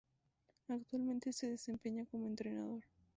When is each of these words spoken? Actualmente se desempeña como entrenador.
Actualmente 0.67 1.31
se 1.31 1.47
desempeña 1.47 2.07
como 2.09 2.25
entrenador. 2.25 2.81